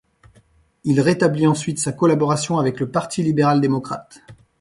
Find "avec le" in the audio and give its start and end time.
2.57-2.89